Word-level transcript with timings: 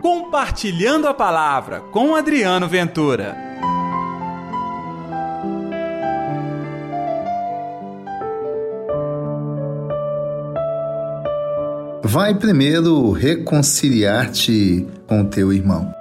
Compartilhando 0.00 1.08
a 1.08 1.14
Palavra 1.14 1.80
com 1.90 2.14
Adriano 2.14 2.68
Ventura. 2.68 3.36
Vai 12.02 12.34
primeiro 12.34 13.10
reconciliar-te 13.10 14.86
com 15.06 15.24
teu 15.24 15.52
irmão. 15.52 15.92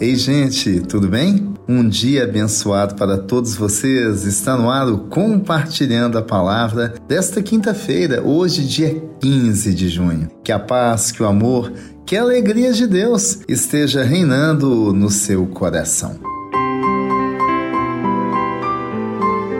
Ei, 0.00 0.14
gente, 0.16 0.80
tudo 0.80 1.08
bem? 1.08 1.57
Um 1.70 1.86
dia 1.86 2.24
abençoado 2.24 2.94
para 2.94 3.18
todos 3.18 3.54
vocês. 3.54 4.24
Está 4.24 4.56
no 4.56 4.70
ar 4.70 4.90
Compartilhando 5.10 6.16
a 6.16 6.22
Palavra 6.22 6.94
desta 7.06 7.42
quinta-feira, 7.42 8.22
hoje, 8.22 8.66
dia 8.66 8.98
15 9.20 9.74
de 9.74 9.90
junho. 9.90 10.30
Que 10.42 10.50
a 10.50 10.58
paz, 10.58 11.12
que 11.12 11.22
o 11.22 11.26
amor, 11.26 11.70
que 12.06 12.16
a 12.16 12.22
alegria 12.22 12.72
de 12.72 12.86
Deus 12.86 13.40
esteja 13.46 14.02
reinando 14.02 14.94
no 14.94 15.10
seu 15.10 15.46
coração. 15.46 16.18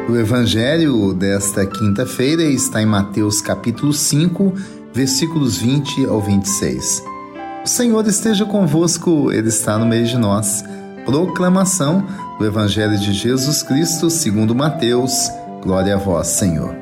O 0.09 0.17
evangelho 0.17 1.13
desta 1.13 1.67
quinta-feira 1.67 2.43
está 2.43 2.81
em 2.81 2.87
Mateus 2.87 3.43
capítulo 3.43 3.93
5, 3.93 4.55
versículos 4.95 5.59
20 5.59 6.07
ao 6.07 6.23
26. 6.23 7.05
O 7.63 7.69
Senhor 7.69 8.07
esteja 8.07 8.47
convosco, 8.47 9.31
Ele 9.31 9.49
está 9.49 9.77
no 9.77 9.85
meio 9.85 10.07
de 10.07 10.17
nós. 10.17 10.65
Proclamação 11.09 12.07
do 12.39 12.45
Evangelho 12.45 12.99
de 12.99 13.15
Jesus 13.15 13.63
Cristo 13.63 14.11
segundo 14.11 14.55
Mateus. 14.55 15.31
Glória 15.63 15.95
a 15.95 15.99
vós, 15.99 16.27
Senhor. 16.27 16.77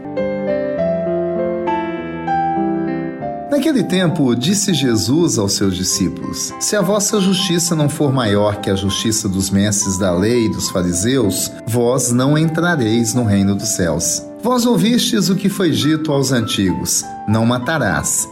Naquele 3.49 3.85
tempo, 3.85 4.35
disse 4.35 4.75
Jesus 4.75 5.39
aos 5.39 5.53
seus 5.53 5.77
discípulos: 5.77 6.53
Se 6.59 6.75
a 6.75 6.83
vossa 6.83 7.21
justiça 7.21 7.77
não 7.77 7.89
for 7.89 8.13
maior 8.13 8.57
que 8.57 8.69
a 8.69 8.75
justiça 8.75 9.29
dos 9.29 9.49
mestres 9.49 9.97
da 9.97 10.11
lei 10.13 10.47
e 10.47 10.51
dos 10.51 10.71
fariseus, 10.71 11.53
vós 11.65 12.11
não 12.11 12.37
entrareis 12.37 13.15
no 13.15 13.23
reino 13.23 13.55
dos 13.55 13.69
céus. 13.77 14.21
Vós 14.43 14.67
ouvistes 14.67 15.29
o 15.29 15.37
que 15.37 15.49
foi 15.49 15.71
dito 15.71 16.11
aos 16.11 16.33
antigos: 16.33 17.05
Não 17.29 17.47
matarás. 17.47 18.29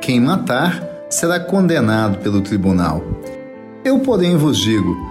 Quem 0.00 0.20
matar, 0.20 0.80
será 1.10 1.40
condenado 1.40 2.18
pelo 2.18 2.42
tribunal. 2.42 3.02
Eu, 3.84 3.98
porém, 3.98 4.36
vos 4.36 4.56
digo: 4.56 5.10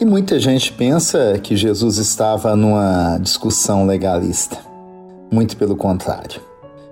E 0.00 0.04
muita 0.04 0.38
gente 0.38 0.72
pensa 0.72 1.40
que 1.42 1.56
Jesus 1.56 1.96
estava 1.96 2.54
numa 2.54 3.18
discussão 3.18 3.84
legalista. 3.84 4.56
Muito 5.28 5.56
pelo 5.56 5.74
contrário. 5.74 6.40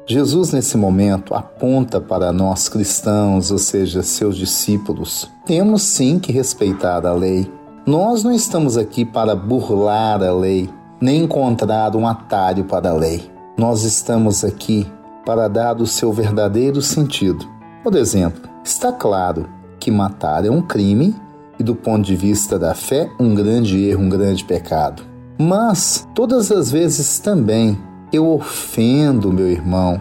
Jesus, 0.09 0.51
nesse 0.51 0.77
momento, 0.77 1.33
aponta 1.33 2.01
para 2.01 2.33
nós 2.33 2.69
cristãos, 2.69 3.53
ou 3.53 3.59
seja, 3.59 4.03
seus 4.03 4.37
discípulos. 4.37 5.31
Temos 5.45 5.83
sim 5.83 6.19
que 6.19 6.33
respeitar 6.33 7.07
a 7.07 7.13
lei. 7.13 7.49
Nós 7.87 8.25
não 8.25 8.33
estamos 8.33 8.77
aqui 8.77 9.05
para 9.05 9.37
burlar 9.37 10.21
a 10.21 10.33
lei, 10.33 10.69
nem 11.01 11.23
encontrar 11.23 11.95
um 11.95 12.09
atalho 12.09 12.65
para 12.65 12.91
a 12.91 12.95
lei. 12.95 13.31
Nós 13.57 13.85
estamos 13.85 14.45
aqui 14.45 14.85
para 15.25 15.49
dar 15.49 15.81
o 15.81 15.87
seu 15.87 16.13
verdadeiro 16.13 16.83
sentido. 16.83 17.47
Por 17.85 17.95
exemplo, 17.95 18.51
está 18.65 18.91
claro 18.91 19.49
que 19.79 19.93
matar 19.93 20.45
é 20.45 20.51
um 20.51 20.61
crime 20.61 21.15
e, 21.59 21.63
do 21.63 21.75
ponto 21.75 22.05
de 22.05 22.17
vista 22.17 22.59
da 22.59 22.75
fé, 22.75 23.11
um 23.19 23.35
grande 23.35 23.85
erro, 23.85 24.03
um 24.03 24.09
grande 24.09 24.45
pecado. 24.45 25.03
Mas, 25.39 26.07
todas 26.15 26.51
as 26.51 26.71
vezes 26.71 27.19
também 27.19 27.79
eu 28.13 28.29
ofendo 28.29 29.33
meu 29.33 29.49
irmão, 29.49 30.01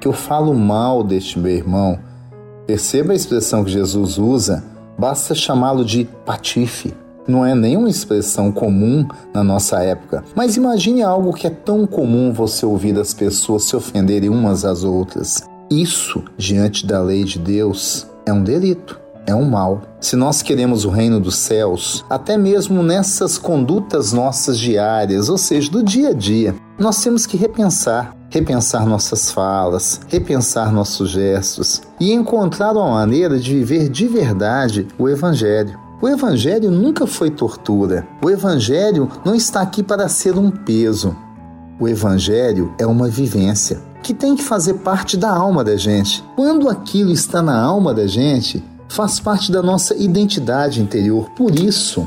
que 0.00 0.08
eu 0.08 0.12
falo 0.12 0.54
mal 0.54 1.04
deste 1.04 1.38
meu 1.38 1.52
irmão, 1.52 1.98
perceba 2.66 3.12
a 3.12 3.16
expressão 3.16 3.64
que 3.64 3.70
Jesus 3.70 4.18
usa, 4.18 4.64
basta 4.98 5.34
chamá-lo 5.34 5.84
de 5.84 6.04
patife. 6.24 6.94
Não 7.28 7.46
é 7.46 7.54
nenhuma 7.54 7.88
expressão 7.88 8.50
comum 8.50 9.06
na 9.32 9.44
nossa 9.44 9.80
época, 9.80 10.24
mas 10.34 10.56
imagine 10.56 11.02
algo 11.02 11.32
que 11.32 11.46
é 11.46 11.50
tão 11.50 11.86
comum 11.86 12.32
você 12.32 12.66
ouvir 12.66 12.98
as 12.98 13.14
pessoas 13.14 13.64
se 13.64 13.76
ofenderem 13.76 14.28
umas 14.28 14.64
às 14.64 14.82
outras. 14.82 15.48
Isso, 15.70 16.24
diante 16.36 16.84
da 16.84 17.00
lei 17.00 17.22
de 17.22 17.38
Deus, 17.38 18.08
é 18.26 18.32
um 18.32 18.42
delito 18.42 19.01
é 19.26 19.34
um 19.34 19.48
mal. 19.48 19.82
Se 20.00 20.16
nós 20.16 20.42
queremos 20.42 20.84
o 20.84 20.90
reino 20.90 21.20
dos 21.20 21.36
céus, 21.36 22.04
até 22.08 22.36
mesmo 22.36 22.82
nessas 22.82 23.38
condutas 23.38 24.12
nossas 24.12 24.58
diárias, 24.58 25.28
ou 25.28 25.38
seja, 25.38 25.70
do 25.70 25.82
dia 25.82 26.10
a 26.10 26.12
dia, 26.12 26.54
nós 26.78 27.02
temos 27.02 27.26
que 27.26 27.36
repensar, 27.36 28.16
repensar 28.30 28.86
nossas 28.86 29.30
falas, 29.30 30.00
repensar 30.08 30.72
nossos 30.72 31.10
gestos 31.10 31.82
e 32.00 32.12
encontrar 32.12 32.72
uma 32.72 32.90
maneira 32.90 33.38
de 33.38 33.52
viver 33.54 33.88
de 33.88 34.06
verdade 34.06 34.88
o 34.98 35.08
evangelho. 35.08 35.80
O 36.02 36.08
Evangelho 36.08 36.68
nunca 36.68 37.06
foi 37.06 37.30
tortura. 37.30 38.04
O 38.20 38.28
Evangelho 38.28 39.08
não 39.24 39.36
está 39.36 39.62
aqui 39.62 39.84
para 39.84 40.08
ser 40.08 40.36
um 40.36 40.50
peso. 40.50 41.16
O 41.78 41.86
Evangelho 41.86 42.74
é 42.76 42.84
uma 42.84 43.06
vivência 43.06 43.80
que 44.02 44.12
tem 44.12 44.34
que 44.34 44.42
fazer 44.42 44.74
parte 44.74 45.16
da 45.16 45.30
alma 45.30 45.62
da 45.62 45.76
gente. 45.76 46.24
Quando 46.34 46.68
aquilo 46.68 47.12
está 47.12 47.40
na 47.40 47.56
alma 47.56 47.94
da 47.94 48.04
gente, 48.08 48.64
faz 48.92 49.18
parte 49.18 49.50
da 49.50 49.62
nossa 49.62 49.94
identidade 49.96 50.82
interior. 50.82 51.30
Por 51.30 51.58
isso, 51.58 52.06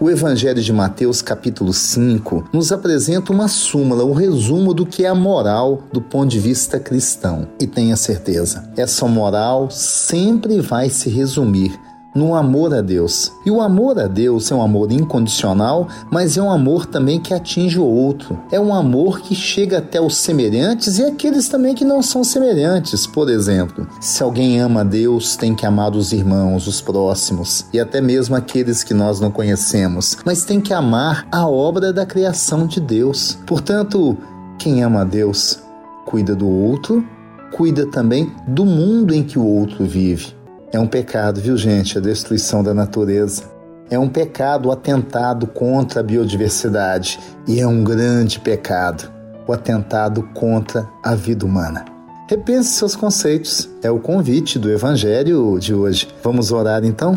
o 0.00 0.10
Evangelho 0.10 0.60
de 0.60 0.72
Mateus, 0.72 1.22
capítulo 1.22 1.72
5, 1.72 2.48
nos 2.52 2.72
apresenta 2.72 3.32
uma 3.32 3.46
súmula, 3.46 4.04
um 4.04 4.12
resumo 4.12 4.74
do 4.74 4.84
que 4.84 5.04
é 5.04 5.08
a 5.08 5.14
moral 5.14 5.84
do 5.92 6.00
ponto 6.00 6.28
de 6.28 6.40
vista 6.40 6.80
cristão. 6.80 7.46
E 7.60 7.66
tenha 7.66 7.96
certeza, 7.96 8.68
essa 8.76 9.06
moral 9.06 9.70
sempre 9.70 10.60
vai 10.60 10.90
se 10.90 11.08
resumir 11.08 11.78
no 12.16 12.34
amor 12.34 12.74
a 12.74 12.80
Deus. 12.80 13.32
E 13.44 13.50
o 13.50 13.60
amor 13.60 13.98
a 13.98 14.06
Deus 14.06 14.50
é 14.50 14.54
um 14.54 14.62
amor 14.62 14.90
incondicional, 14.90 15.86
mas 16.10 16.36
é 16.36 16.42
um 16.42 16.50
amor 16.50 16.86
também 16.86 17.20
que 17.20 17.34
atinge 17.34 17.78
o 17.78 17.84
outro. 17.84 18.38
É 18.50 18.58
um 18.58 18.74
amor 18.74 19.20
que 19.20 19.34
chega 19.34 19.78
até 19.78 20.00
os 20.00 20.16
semelhantes 20.16 20.98
e 20.98 21.04
aqueles 21.04 21.48
também 21.48 21.74
que 21.74 21.84
não 21.84 22.02
são 22.02 22.24
semelhantes. 22.24 23.06
Por 23.06 23.28
exemplo, 23.28 23.86
se 24.00 24.22
alguém 24.22 24.58
ama 24.58 24.84
Deus, 24.84 25.36
tem 25.36 25.54
que 25.54 25.66
amar 25.66 25.94
os 25.94 26.12
irmãos, 26.12 26.66
os 26.66 26.80
próximos 26.80 27.66
e 27.72 27.78
até 27.78 28.00
mesmo 28.00 28.34
aqueles 28.34 28.82
que 28.82 28.94
nós 28.94 29.20
não 29.20 29.30
conhecemos, 29.30 30.16
mas 30.24 30.44
tem 30.44 30.60
que 30.60 30.72
amar 30.72 31.26
a 31.30 31.46
obra 31.46 31.92
da 31.92 32.06
criação 32.06 32.66
de 32.66 32.80
Deus. 32.80 33.38
Portanto, 33.46 34.16
quem 34.58 34.82
ama 34.82 35.02
a 35.02 35.04
Deus 35.04 35.60
cuida 36.06 36.34
do 36.34 36.48
outro, 36.48 37.04
cuida 37.52 37.86
também 37.86 38.32
do 38.46 38.64
mundo 38.64 39.14
em 39.14 39.22
que 39.22 39.38
o 39.38 39.44
outro 39.44 39.84
vive. 39.84 40.35
É 40.76 40.78
um 40.78 40.86
pecado, 40.86 41.40
viu, 41.40 41.56
gente, 41.56 41.96
a 41.96 42.02
destruição 42.02 42.62
da 42.62 42.74
natureza. 42.74 43.44
É 43.88 43.98
um 43.98 44.10
pecado 44.10 44.68
o 44.68 44.70
atentado 44.70 45.46
contra 45.46 46.00
a 46.00 46.02
biodiversidade 46.02 47.18
e 47.48 47.58
é 47.58 47.66
um 47.66 47.82
grande 47.82 48.38
pecado 48.38 49.10
o 49.46 49.54
atentado 49.54 50.22
contra 50.34 50.86
a 51.02 51.14
vida 51.14 51.46
humana. 51.46 51.82
Repense 52.28 52.74
seus 52.74 52.94
conceitos. 52.94 53.70
É 53.82 53.90
o 53.90 53.98
convite 53.98 54.58
do 54.58 54.70
Evangelho 54.70 55.58
de 55.58 55.72
hoje. 55.72 56.08
Vamos 56.22 56.52
orar 56.52 56.84
então? 56.84 57.16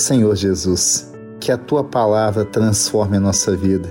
Senhor 0.00 0.34
Jesus, 0.34 1.12
que 1.38 1.52
a 1.52 1.56
tua 1.56 1.84
palavra 1.84 2.44
transforme 2.44 3.16
a 3.16 3.20
nossa 3.20 3.56
vida. 3.56 3.88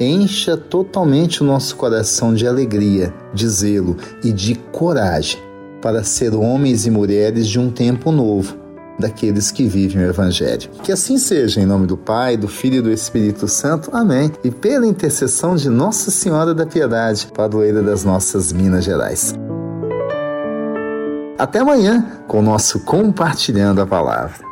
Encha 0.00 0.56
totalmente 0.56 1.42
o 1.42 1.46
nosso 1.46 1.76
coração 1.76 2.34
de 2.34 2.46
alegria, 2.46 3.12
de 3.32 3.48
zelo 3.48 3.96
e 4.22 4.32
de 4.32 4.54
coragem 4.54 5.40
para 5.82 6.04
ser 6.04 6.34
homens 6.34 6.86
e 6.86 6.90
mulheres 6.90 7.48
de 7.48 7.58
um 7.58 7.70
tempo 7.70 8.12
novo, 8.12 8.56
daqueles 8.98 9.50
que 9.50 9.66
vivem 9.66 10.04
o 10.04 10.08
Evangelho. 10.08 10.70
Que 10.82 10.92
assim 10.92 11.18
seja, 11.18 11.60
em 11.60 11.66
nome 11.66 11.86
do 11.86 11.96
Pai, 11.96 12.36
do 12.36 12.46
Filho 12.46 12.76
e 12.76 12.82
do 12.82 12.90
Espírito 12.92 13.48
Santo. 13.48 13.90
Amém. 13.92 14.30
E 14.44 14.50
pela 14.50 14.86
intercessão 14.86 15.56
de 15.56 15.68
Nossa 15.68 16.10
Senhora 16.10 16.54
da 16.54 16.64
Piedade, 16.64 17.26
padroeira 17.34 17.82
das 17.82 18.04
nossas 18.04 18.52
Minas 18.52 18.84
Gerais. 18.84 19.34
Até 21.36 21.58
amanhã 21.58 22.22
com 22.28 22.38
o 22.38 22.42
nosso 22.42 22.80
Compartilhando 22.80 23.80
a 23.80 23.86
Palavra. 23.86 24.51